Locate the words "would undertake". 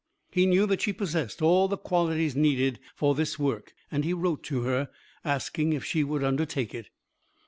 6.03-6.73